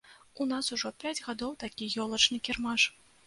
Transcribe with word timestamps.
У 0.43 0.45
нас 0.51 0.69
ужо 0.77 0.91
пяць 1.03 1.23
гадоў 1.27 1.53
такі 1.65 1.91
ёлачны 2.05 2.41
кірмаш. 2.49 2.87